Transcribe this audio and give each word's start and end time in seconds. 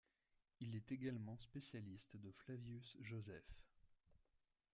Il 0.61 0.75
est 0.75 0.91
également 0.91 1.37
spécialiste 1.37 2.17
de 2.17 2.31
Flavius 2.31 2.97
Josèphe. 3.01 3.61